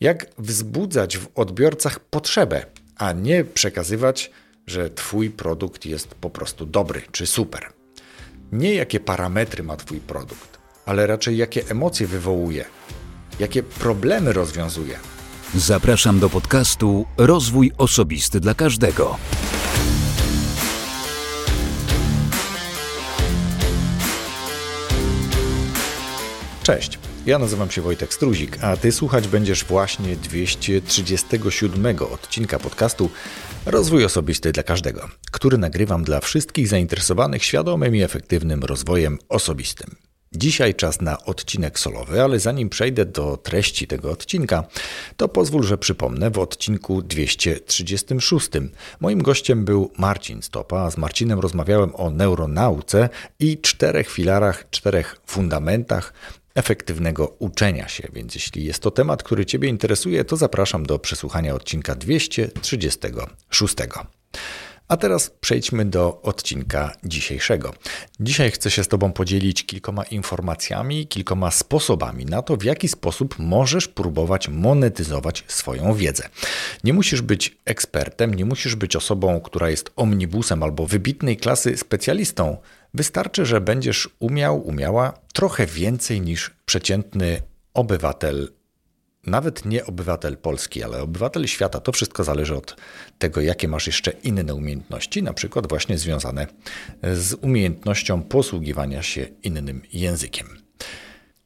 [0.00, 2.66] Jak wzbudzać w odbiorcach potrzebę,
[2.96, 4.30] a nie przekazywać,
[4.66, 7.72] że Twój produkt jest po prostu dobry czy super.
[8.52, 12.64] Nie jakie parametry ma Twój produkt, ale raczej jakie emocje wywołuje,
[13.40, 14.98] jakie problemy rozwiązuje.
[15.54, 19.16] Zapraszam do podcastu Rozwój Osobisty dla Każdego.
[26.62, 33.10] Cześć, ja nazywam się Wojtek Struzik, a Ty słuchać będziesz właśnie 237 odcinka podcastu
[33.66, 39.96] Rozwój Osobisty dla Każdego, który nagrywam dla wszystkich zainteresowanych świadomym i efektywnym rozwojem osobistym.
[40.32, 44.64] Dzisiaj czas na odcinek solowy, ale zanim przejdę do treści tego odcinka,
[45.16, 48.48] to pozwól, że przypomnę w odcinku 236.
[49.00, 53.08] Moim gościem był Marcin Stopa, a z Marcinem rozmawiałem o neuronauce
[53.38, 56.12] i czterech filarach, czterech fundamentach
[56.54, 58.08] efektywnego uczenia się.
[58.12, 63.74] Więc jeśli jest to temat, który Ciebie interesuje, to zapraszam do przesłuchania odcinka 236.
[64.90, 67.74] A teraz przejdźmy do odcinka dzisiejszego.
[68.20, 73.38] Dzisiaj chcę się z Tobą podzielić kilkoma informacjami, kilkoma sposobami na to, w jaki sposób
[73.38, 76.28] możesz próbować monetyzować swoją wiedzę.
[76.84, 82.56] Nie musisz być ekspertem, nie musisz być osobą, która jest omnibusem albo wybitnej klasy specjalistą.
[82.94, 87.42] Wystarczy, że będziesz umiał, umiała trochę więcej niż przeciętny
[87.74, 88.59] obywatel
[89.26, 92.76] nawet nie obywatel Polski, ale obywatel świata, to wszystko zależy od
[93.18, 96.46] tego, jakie masz jeszcze inne umiejętności, na przykład właśnie związane
[97.02, 100.46] z umiejętnością posługiwania się innym językiem.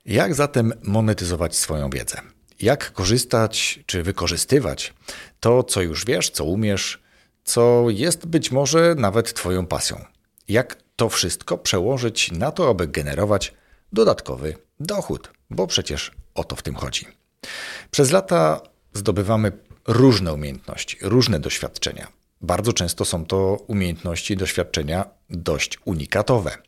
[0.06, 2.20] Jak zatem monetyzować swoją wiedzę?
[2.60, 4.94] Jak korzystać czy wykorzystywać
[5.40, 7.02] to, co już wiesz, co umiesz,
[7.44, 10.04] co jest być może nawet Twoją pasją?
[10.48, 13.54] Jak to wszystko przełożyć na to, aby generować
[13.92, 15.30] dodatkowy dochód?
[15.50, 17.23] Bo przecież o to w tym chodzi.
[17.90, 18.60] Przez lata
[18.92, 19.52] zdobywamy
[19.88, 22.08] różne umiejętności, różne doświadczenia.
[22.40, 26.58] Bardzo często są to umiejętności i doświadczenia dość unikatowe.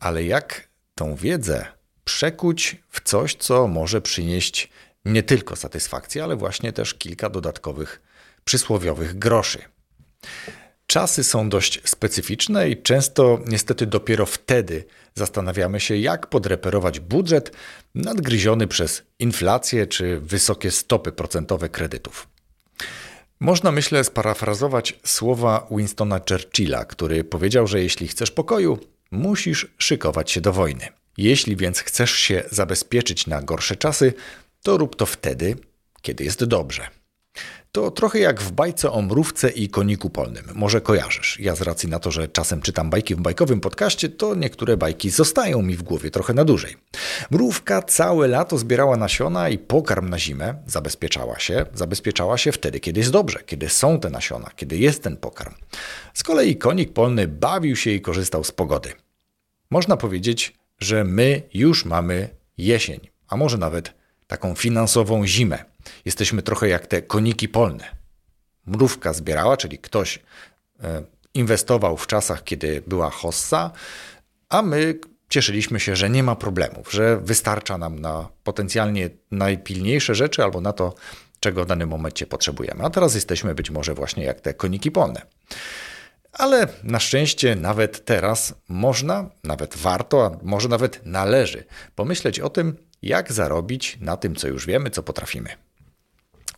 [0.00, 1.66] Ale jak tą wiedzę
[2.04, 4.68] przekuć w coś, co może przynieść
[5.04, 8.02] nie tylko satysfakcję, ale właśnie też kilka dodatkowych
[8.44, 9.62] przysłowiowych groszy.
[10.92, 17.52] Czasy są dość specyficzne i często niestety dopiero wtedy zastanawiamy się, jak podreperować budżet
[17.94, 22.28] nadgryziony przez inflację czy wysokie stopy procentowe kredytów.
[23.40, 28.78] Można, myślę, sparafrazować słowa Winstona Churchilla, który powiedział, że jeśli chcesz pokoju,
[29.10, 30.88] musisz szykować się do wojny.
[31.16, 34.12] Jeśli więc chcesz się zabezpieczyć na gorsze czasy,
[34.62, 35.56] to rób to wtedy,
[36.02, 37.01] kiedy jest dobrze.
[37.74, 40.44] To trochę jak w bajce o mrówce i koniku polnym.
[40.54, 41.40] Może kojarzysz.
[41.40, 45.10] Ja z racji na to, że czasem czytam bajki w bajkowym podcaście, to niektóre bajki
[45.10, 46.76] zostają mi w głowie trochę na dłużej.
[47.30, 51.66] Mrówka całe lato zbierała nasiona i pokarm na zimę zabezpieczała się.
[51.74, 55.54] Zabezpieczała się wtedy, kiedy jest dobrze, kiedy są te nasiona, kiedy jest ten pokarm.
[56.14, 58.92] Z kolei konik polny bawił się i korzystał z pogody.
[59.70, 62.28] Można powiedzieć, że my już mamy
[62.58, 63.94] jesień, a może nawet
[64.26, 65.71] taką finansową zimę.
[66.04, 67.96] Jesteśmy trochę jak te koniki polne.
[68.66, 70.18] Mrówka zbierała, czyli ktoś
[70.82, 71.02] e,
[71.34, 73.70] inwestował w czasach, kiedy była hossa,
[74.48, 74.98] a my
[75.28, 80.72] cieszyliśmy się, że nie ma problemów, że wystarcza nam na potencjalnie najpilniejsze rzeczy albo na
[80.72, 80.94] to,
[81.40, 82.84] czego w danym momencie potrzebujemy.
[82.84, 85.22] A teraz jesteśmy być może właśnie jak te koniki polne.
[86.32, 92.76] Ale na szczęście nawet teraz można, nawet warto, a może nawet należy pomyśleć o tym,
[93.02, 95.50] jak zarobić na tym, co już wiemy, co potrafimy.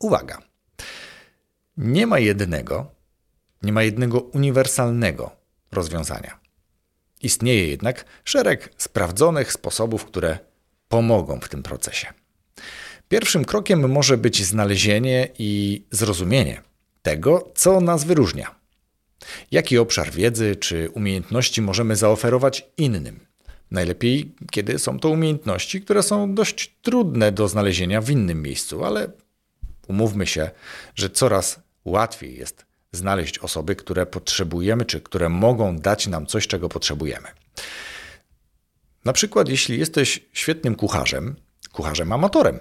[0.05, 0.39] Uwaga!
[1.77, 2.95] Nie ma jednego,
[3.63, 5.31] nie ma jednego uniwersalnego
[5.73, 6.41] rozwiązania.
[7.23, 10.39] Istnieje jednak szereg sprawdzonych sposobów, które
[10.89, 12.07] pomogą w tym procesie.
[13.09, 16.63] Pierwszym krokiem może być znalezienie i zrozumienie
[17.03, 18.55] tego, co nas wyróżnia.
[19.51, 23.21] Jaki obszar wiedzy czy umiejętności możemy zaoferować innym,
[23.71, 29.09] Najlepiej, kiedy są to umiejętności, które są dość trudne do znalezienia w innym miejscu, ale
[29.89, 30.51] umówmy się,
[30.95, 36.69] że coraz łatwiej jest znaleźć osoby, które potrzebujemy, czy które mogą dać nam coś, czego
[36.69, 37.29] potrzebujemy.
[39.05, 41.37] Na przykład, jeśli jesteś świetnym kucharzem,
[41.73, 42.61] kucharzem amatorem,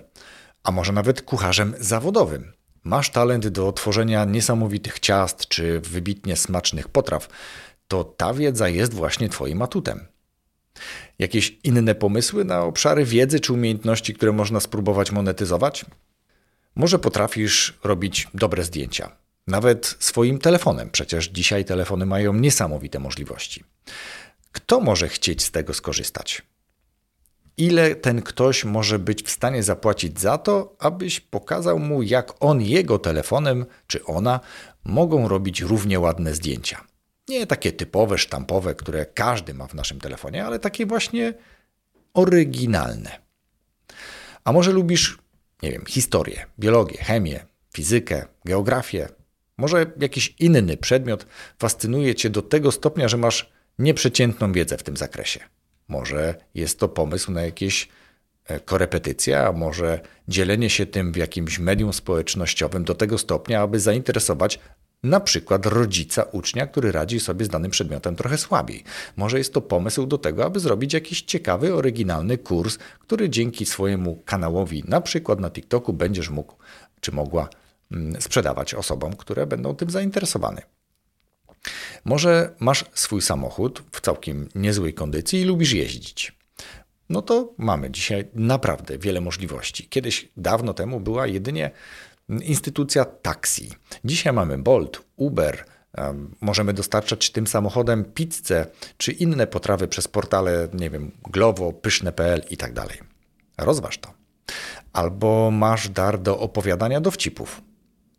[0.64, 2.54] a może nawet kucharzem zawodowym,
[2.84, 7.28] masz talent do tworzenia niesamowitych ciast czy wybitnie smacznych potraw,
[7.88, 10.06] to ta wiedza jest właśnie Twoim atutem.
[11.20, 15.86] Jakieś inne pomysły na obszary wiedzy czy umiejętności, które można spróbować monetyzować?
[16.76, 19.12] Może potrafisz robić dobre zdjęcia,
[19.48, 23.64] nawet swoim telefonem, przecież dzisiaj telefony mają niesamowite możliwości.
[24.52, 26.42] Kto może chcieć z tego skorzystać?
[27.58, 32.62] ile ten ktoś może być w stanie zapłacić za to, abyś pokazał mu, jak on
[32.62, 34.40] jego telefonem czy ona
[34.84, 36.84] mogą robić równie ładne zdjęcia.
[37.30, 41.34] Nie takie typowe, sztampowe, które każdy ma w naszym telefonie, ale takie właśnie
[42.14, 43.20] oryginalne.
[44.44, 45.18] A może lubisz,
[45.64, 49.10] nie wiem, historię, biologię, chemię, fizykę, geografię?
[49.58, 51.26] Może jakiś inny przedmiot
[51.60, 53.50] fascynuje cię do tego stopnia, że masz
[53.80, 55.40] nieprzeciętną wiedzę w tym zakresie?
[55.88, 57.88] Może jest to pomysł na jakieś
[58.46, 63.80] e, korepetycja, a może dzielenie się tym w jakimś medium społecznościowym do tego stopnia, aby
[63.80, 64.60] zainteresować
[65.04, 68.84] na przykład rodzica ucznia, który radzi sobie z danym przedmiotem trochę słabiej.
[69.16, 74.22] Może jest to pomysł do tego, aby zrobić jakiś ciekawy, oryginalny kurs, który dzięki swojemu
[74.26, 76.56] kanałowi, na przykład na TikToku, będziesz mógł
[77.04, 77.50] czy mogła
[77.92, 80.62] mm, sprzedawać osobom, które będą tym zainteresowane.
[82.06, 86.36] Może masz swój samochód w całkiem niezłej kondycji i lubisz jeździć.
[87.10, 89.88] No to mamy dzisiaj naprawdę wiele możliwości.
[89.90, 91.72] Kiedyś, dawno temu, była jedynie
[92.30, 93.72] instytucja taksi.
[94.04, 95.66] Dzisiaj mamy Bolt, Uber,
[96.42, 98.66] Możemy dostarczać tym samochodem pizzę
[98.98, 102.98] czy inne potrawy przez portale, nie wiem, Glovo, pyszne.pl i tak dalej.
[103.58, 104.14] Rozważ to.
[104.94, 107.62] Albo masz dar do opowiadania dowcipów.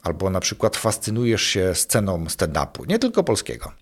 [0.03, 3.73] Albo na przykład fascynujesz się sceną stand-upu, nie tylko polskiego.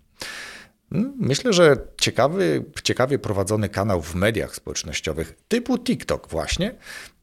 [0.93, 6.75] Hmm, myślę, że ciekawy, ciekawie prowadzony kanał w mediach społecznościowych typu TikTok właśnie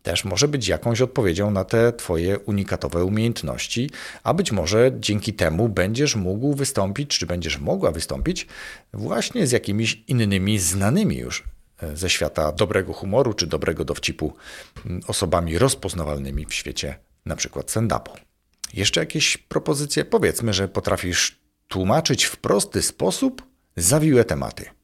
[0.09, 3.89] też może być jakąś odpowiedzią na te Twoje unikatowe umiejętności,
[4.23, 8.47] a być może dzięki temu będziesz mógł wystąpić, czy będziesz mogła wystąpić
[8.93, 11.43] właśnie z jakimiś innymi znanymi już
[11.81, 14.33] e, ze świata dobrego humoru czy dobrego dowcipu
[15.07, 16.95] osobami rozpoznawalnymi w świecie
[17.25, 18.11] na przykład stand-upu.
[18.73, 20.05] Jeszcze jakieś propozycje?
[20.05, 23.43] Powiedzmy, że potrafisz tłumaczyć w prosty sposób
[23.77, 24.78] zawiłe tematy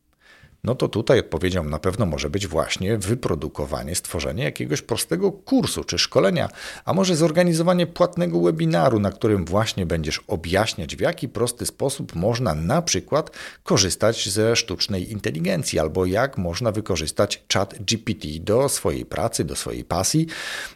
[0.65, 5.97] no to tutaj odpowiedzią na pewno może być właśnie wyprodukowanie, stworzenie jakiegoś prostego kursu czy
[5.97, 6.49] szkolenia,
[6.85, 12.55] a może zorganizowanie płatnego webinaru, na którym właśnie będziesz objaśniać, w jaki prosty sposób można
[12.55, 13.31] na przykład
[13.63, 19.83] korzystać ze sztucznej inteligencji, albo jak można wykorzystać chat GPT do swojej pracy, do swojej
[19.83, 20.27] pasji,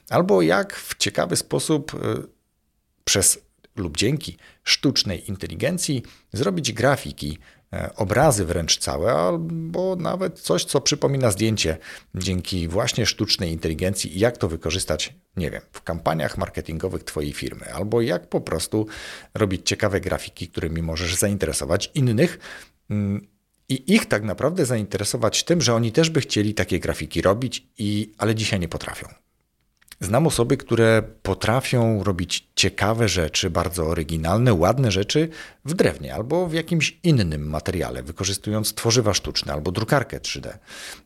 [0.09, 1.97] albo jak w ciekawy sposób y,
[3.03, 3.39] przez
[3.75, 6.03] lub dzięki sztucznej inteligencji
[6.33, 7.58] zrobić grafiki, E,
[7.95, 11.77] obrazy wręcz całe, albo nawet coś, co przypomina zdjęcie
[12.15, 18.01] dzięki właśnie sztucznej inteligencji jak to wykorzystać, nie wiem, w kampaniach marketingowych Twojej firmy, albo
[18.01, 18.87] jak po prostu
[19.33, 22.39] robić ciekawe grafiki, którymi możesz zainteresować innych
[22.89, 23.27] mm,
[23.69, 28.13] i ich tak naprawdę zainteresować tym, że oni też by chcieli takie grafiki robić, i,
[28.17, 29.07] ale dzisiaj nie potrafią.
[30.01, 35.29] Znam osoby, które potrafią robić ciekawe rzeczy, bardzo oryginalne, ładne rzeczy
[35.65, 40.57] w drewnie albo w jakimś innym materiale, wykorzystując tworzywa sztuczne albo drukarkę 3D.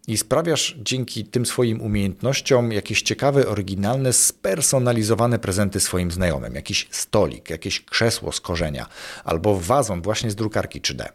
[0.07, 6.55] I sprawiasz dzięki tym swoim umiejętnościom jakieś ciekawe, oryginalne, spersonalizowane prezenty swoim znajomym.
[6.55, 8.85] Jakiś stolik, jakieś krzesło z korzenia
[9.23, 11.05] albo wazon właśnie z drukarki 3D.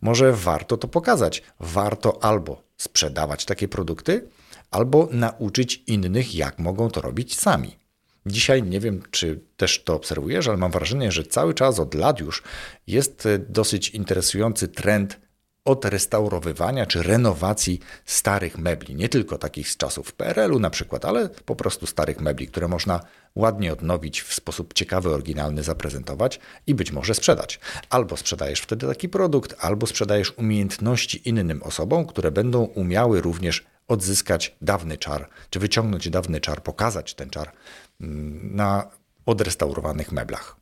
[0.00, 1.42] Może warto to pokazać.
[1.60, 4.28] Warto albo sprzedawać takie produkty,
[4.70, 7.76] albo nauczyć innych, jak mogą to robić sami.
[8.26, 12.20] Dzisiaj nie wiem, czy też to obserwujesz, ale mam wrażenie, że cały czas od lat
[12.20, 12.42] już
[12.86, 15.20] jest e, dosyć interesujący trend
[15.66, 18.94] odrestaurowywania czy renowacji starych mebli.
[18.94, 23.00] Nie tylko takich z czasów PRL-u na przykład, ale po prostu starych mebli, które można
[23.34, 27.60] ładnie odnowić, w sposób ciekawy, oryginalny zaprezentować i być może sprzedać.
[27.90, 34.56] Albo sprzedajesz wtedy taki produkt, albo sprzedajesz umiejętności innym osobom, które będą umiały również odzyskać
[34.60, 37.52] dawny czar, czy wyciągnąć dawny czar, pokazać ten czar
[38.00, 38.90] mm, na
[39.26, 40.56] odrestaurowanych meblach.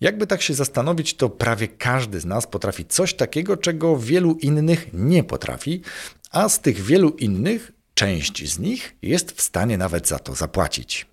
[0.00, 4.86] Jakby tak się zastanowić, to prawie każdy z nas potrafi coś takiego, czego wielu innych
[4.92, 5.82] nie potrafi,
[6.30, 11.06] a z tych wielu innych część z nich jest w stanie nawet za to zapłacić.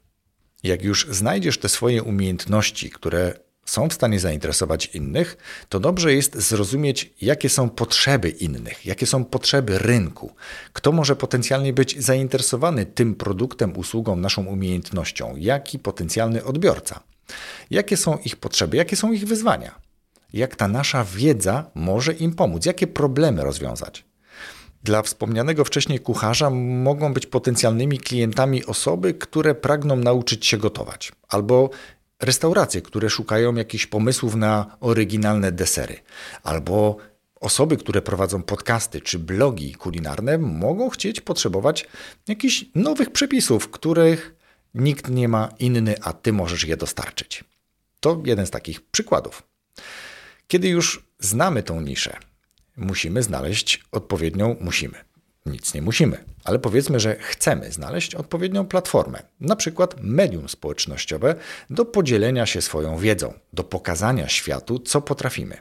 [0.64, 3.34] Jak już znajdziesz te swoje umiejętności, które
[3.68, 5.38] są w stanie zainteresować innych,
[5.70, 10.32] to dobrze jest zrozumieć, jakie są potrzeby innych, jakie są potrzeby rynku,
[10.74, 17.00] kto może potencjalnie być zainteresowany tym produktem, usługą, naszą umiejętnością, jaki potencjalny odbiorca,
[17.70, 19.80] jakie są ich potrzeby, jakie są ich wyzwania,
[20.34, 24.06] jak ta nasza wiedza może im pomóc, jakie problemy rozwiązać.
[24.84, 31.70] Dla wspomnianego wcześniej kucharza mogą być potencjalnymi klientami osoby, które pragną nauczyć się gotować, albo
[32.20, 36.00] restauracje, które szukają jakichś pomysłów na oryginalne desery,
[36.44, 36.98] albo
[37.40, 41.88] osoby, które prowadzą podcasty czy blogi kulinarne, mogą chcieć potrzebować
[42.28, 44.36] jakichś nowych przepisów, których
[44.74, 47.44] nikt nie ma inny, a ty możesz je dostarczyć.
[48.00, 49.44] To jeden z takich przykładów.
[50.48, 52.18] Kiedy już znamy tą niszę,
[52.78, 54.98] musimy znaleźć odpowiednią, musimy.
[55.48, 61.36] Nic nie musimy, ale powiedzmy, że chcemy znaleźć odpowiednią platformę, na przykład medium społecznościowe,
[61.70, 65.58] do podzielenia się swoją wiedzą, do pokazania światu, co potrafimy.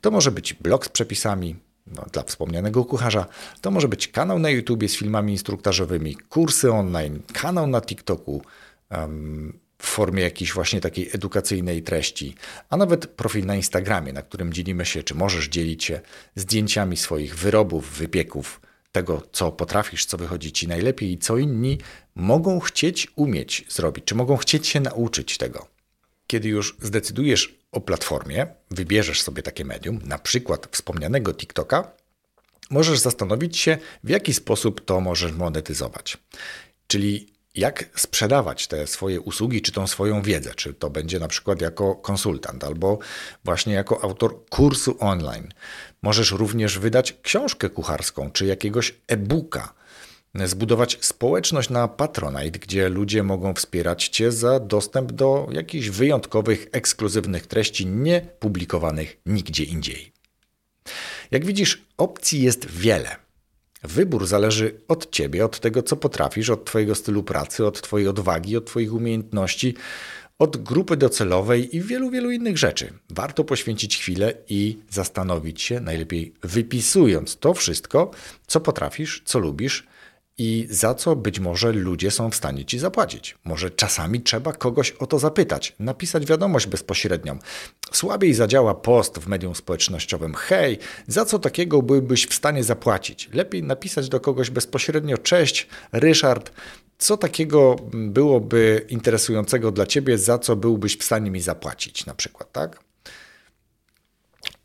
[0.00, 3.26] To może być blog z przepisami, no, dla wspomnianego kucharza.
[3.60, 8.42] To może być kanał na YouTube z filmami instruktażowymi, kursy online, kanał na TikToku
[8.90, 12.34] um, w formie jakiejś właśnie takiej edukacyjnej treści,
[12.70, 16.00] a nawet profil na Instagramie, na którym dzielimy się, czy możesz dzielić się
[16.36, 18.60] zdjęciami swoich wyrobów, wypieków,
[18.92, 21.78] tego, co potrafisz, co wychodzi ci najlepiej i co inni
[22.14, 25.66] mogą chcieć umieć zrobić, czy mogą chcieć się nauczyć tego.
[26.26, 31.92] Kiedy już zdecydujesz o platformie, wybierzesz sobie takie medium, na przykład wspomnianego TikToka,
[32.70, 36.18] możesz zastanowić się, w jaki sposób to możesz monetyzować.
[36.86, 41.60] Czyli jak sprzedawać te swoje usługi, czy tą swoją wiedzę, czy to będzie na przykład
[41.60, 42.98] jako konsultant, albo
[43.44, 45.48] właśnie jako autor kursu online.
[46.02, 49.74] Możesz również wydać książkę kucharską, czy jakiegoś e-booka
[50.34, 57.46] zbudować społeczność na Patronite, gdzie ludzie mogą wspierać Cię za dostęp do jakichś wyjątkowych, ekskluzywnych
[57.46, 60.12] treści niepublikowanych nigdzie indziej.
[61.30, 63.16] Jak widzisz, opcji jest wiele.
[63.82, 68.56] Wybór zależy od Ciebie, od tego, co potrafisz, od Twojego stylu pracy, od Twojej odwagi,
[68.56, 69.74] od Twoich umiejętności,
[70.38, 72.92] od grupy docelowej i wielu, wielu innych rzeczy.
[73.10, 78.10] Warto poświęcić chwilę i zastanowić się, najlepiej wypisując to wszystko,
[78.46, 79.86] co potrafisz, co lubisz,
[80.38, 83.38] i za co być może ludzie są w stanie ci zapłacić.
[83.44, 87.38] Może czasami trzeba kogoś o to zapytać, napisać wiadomość bezpośrednią.
[87.92, 90.34] Słabiej zadziała post w medium społecznościowym.
[90.34, 93.28] Hej, za co takiego byłbyś w stanie zapłacić?
[93.32, 96.52] Lepiej napisać do kogoś bezpośrednio: Cześć, Ryszard.
[96.98, 102.52] Co takiego byłoby interesującego dla ciebie, za co byłbyś w stanie mi zapłacić, na przykład,
[102.52, 102.80] tak?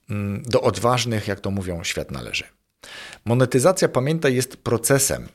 [0.10, 2.44] Mm, do odważnych, jak to mówią, świat należy.
[3.26, 5.28] Monetyzacja, pamiętaj, jest procesem,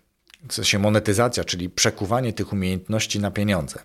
[0.48, 3.82] w sensie monetyzacja, czyli przekuwanie tych umiejętności na pieniądze.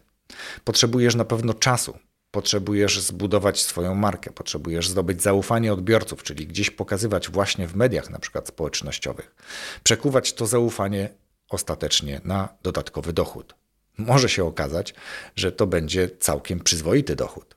[0.63, 1.97] Potrzebujesz na pewno czasu,
[2.31, 8.19] potrzebujesz zbudować swoją markę, potrzebujesz zdobyć zaufanie odbiorców, czyli gdzieś pokazywać właśnie w mediach, na
[8.19, 9.35] przykład społecznościowych,
[9.83, 11.09] przekuwać to zaufanie
[11.49, 13.55] ostatecznie na dodatkowy dochód.
[13.97, 14.93] Może się okazać,
[15.35, 17.55] że to będzie całkiem przyzwoity dochód.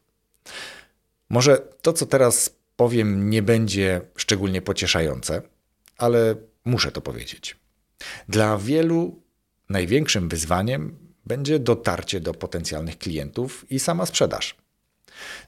[1.29, 5.43] Może to, co teraz powiem, nie będzie szczególnie pocieszające,
[5.99, 7.60] ale muszę to powiedzieć.
[8.29, 9.23] Dla wielu
[9.69, 14.57] największym wyzwaniem będzie dotarcie do potencjalnych klientów i sama sprzedaż.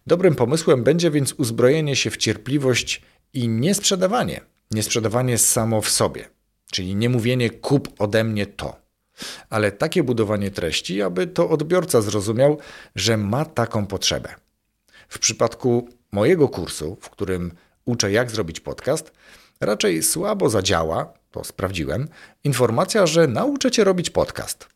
[0.07, 4.41] Dobrym pomysłem będzie więc uzbrojenie się w cierpliwość i niesprzedawanie.
[4.71, 6.29] Niesprzedawanie samo w sobie,
[6.71, 8.77] czyli nie mówienie kup ode mnie to,
[9.51, 12.59] ale takie budowanie treści, aby to odbiorca zrozumiał,
[12.95, 14.35] że ma taką potrzebę.
[15.09, 17.53] W przypadku mojego kursu, w którym
[17.85, 19.13] uczę jak zrobić podcast,
[19.63, 22.09] raczej słabo zadziała, to sprawdziłem,
[22.45, 24.69] informacja, że nauczę Cię robić podcast.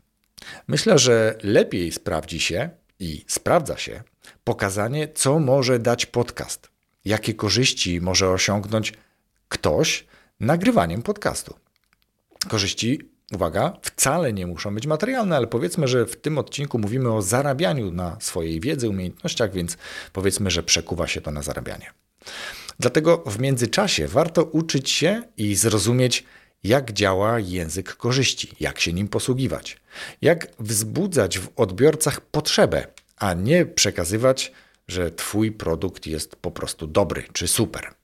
[0.68, 4.02] Myślę, że lepiej sprawdzi się i sprawdza się
[4.44, 6.70] pokazanie, co może dać podcast,
[7.04, 8.92] jakie korzyści może osiągnąć
[9.48, 10.06] ktoś
[10.40, 11.54] nagrywaniem podcastu.
[12.48, 13.00] Korzyści,
[13.34, 17.90] uwaga, wcale nie muszą być materialne, ale powiedzmy, że w tym odcinku mówimy o zarabianiu
[17.90, 19.76] na swojej wiedzy, umiejętnościach, więc
[20.12, 21.90] powiedzmy, że przekuwa się to na zarabianie.
[22.78, 26.24] Dlatego w międzyczasie warto uczyć się i zrozumieć,
[26.64, 29.80] jak działa język korzyści, jak się nim posługiwać,
[30.22, 34.52] jak wzbudzać w odbiorcach potrzebę, a nie przekazywać,
[34.88, 37.94] że Twój produkt jest po prostu dobry czy super.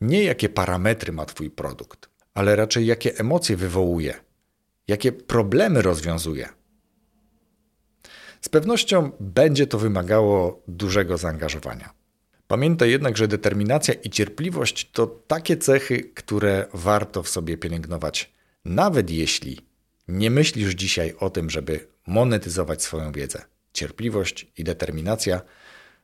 [0.00, 4.14] Nie jakie parametry ma Twój produkt, ale raczej jakie emocje wywołuje,
[4.88, 6.48] jakie problemy rozwiązuje.
[8.40, 12.03] Z pewnością będzie to wymagało dużego zaangażowania.
[12.48, 18.32] Pamiętaj jednak, że determinacja i cierpliwość to takie cechy, które warto w sobie pielęgnować,
[18.64, 19.60] nawet jeśli
[20.08, 23.42] nie myślisz dzisiaj o tym, żeby monetyzować swoją wiedzę.
[23.72, 25.40] Cierpliwość i determinacja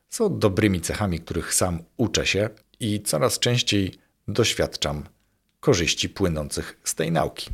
[0.09, 3.93] są dobrymi cechami, których sam uczę się i coraz częściej
[4.27, 5.03] doświadczam
[5.59, 7.49] korzyści płynących z tej nauki.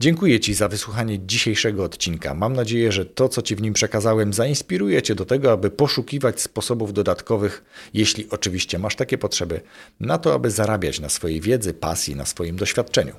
[0.00, 2.34] Dziękuję Ci za wysłuchanie dzisiejszego odcinka.
[2.34, 6.40] Mam nadzieję, że to, co Ci w nim przekazałem, zainspiruje Cię do tego, aby poszukiwać
[6.40, 9.60] sposobów dodatkowych, jeśli oczywiście masz takie potrzeby,
[10.00, 13.14] na to, aby zarabiać na swojej wiedzy, pasji, na swoim doświadczeniu.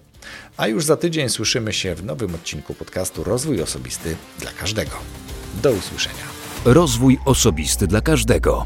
[0.58, 4.92] A już za tydzień słyszymy się w nowym odcinku podcastu Rozwój Osobisty dla Każdego.
[5.64, 6.26] Do usłyszenia.
[6.66, 8.66] Rozwój Osobisty dla Każdego.